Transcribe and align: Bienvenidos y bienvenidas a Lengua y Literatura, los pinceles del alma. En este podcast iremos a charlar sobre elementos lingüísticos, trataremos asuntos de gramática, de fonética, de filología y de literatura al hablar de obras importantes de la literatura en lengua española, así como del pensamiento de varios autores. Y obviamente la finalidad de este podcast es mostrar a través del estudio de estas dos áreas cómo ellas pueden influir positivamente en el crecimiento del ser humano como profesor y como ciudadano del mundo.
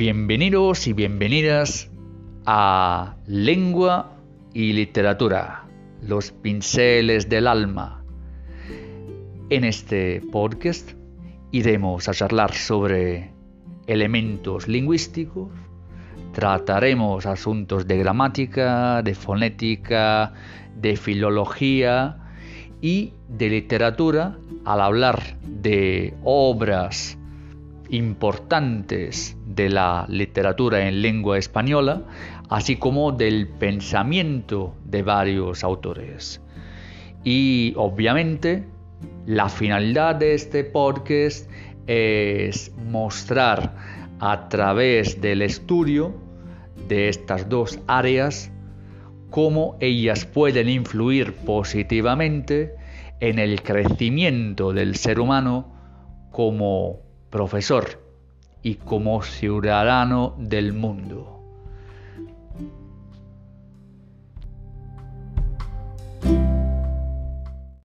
Bienvenidos 0.00 0.86
y 0.86 0.94
bienvenidas 0.94 1.90
a 2.46 3.16
Lengua 3.26 4.16
y 4.54 4.72
Literatura, 4.72 5.66
los 6.00 6.32
pinceles 6.32 7.28
del 7.28 7.46
alma. 7.46 8.02
En 9.50 9.62
este 9.62 10.22
podcast 10.32 10.92
iremos 11.52 12.08
a 12.08 12.14
charlar 12.14 12.54
sobre 12.54 13.34
elementos 13.86 14.68
lingüísticos, 14.68 15.50
trataremos 16.32 17.26
asuntos 17.26 17.86
de 17.86 17.98
gramática, 17.98 19.02
de 19.02 19.14
fonética, 19.14 20.32
de 20.76 20.96
filología 20.96 22.16
y 22.80 23.12
de 23.28 23.50
literatura 23.50 24.38
al 24.64 24.80
hablar 24.80 25.36
de 25.42 26.14
obras 26.24 27.18
importantes 27.90 29.36
de 29.46 29.68
la 29.68 30.06
literatura 30.08 30.86
en 30.88 31.02
lengua 31.02 31.38
española, 31.38 32.04
así 32.48 32.76
como 32.76 33.12
del 33.12 33.48
pensamiento 33.48 34.74
de 34.84 35.02
varios 35.02 35.64
autores. 35.64 36.40
Y 37.24 37.74
obviamente 37.76 38.64
la 39.26 39.48
finalidad 39.48 40.16
de 40.16 40.34
este 40.34 40.64
podcast 40.64 41.50
es 41.86 42.72
mostrar 42.76 43.74
a 44.20 44.48
través 44.48 45.20
del 45.20 45.42
estudio 45.42 46.14
de 46.88 47.08
estas 47.08 47.48
dos 47.48 47.78
áreas 47.86 48.50
cómo 49.30 49.76
ellas 49.80 50.24
pueden 50.24 50.68
influir 50.68 51.34
positivamente 51.34 52.74
en 53.20 53.38
el 53.38 53.62
crecimiento 53.62 54.72
del 54.72 54.96
ser 54.96 55.20
humano 55.20 55.72
como 56.30 57.09
profesor 57.30 58.02
y 58.62 58.74
como 58.74 59.22
ciudadano 59.22 60.34
del 60.38 60.72
mundo. 60.72 61.39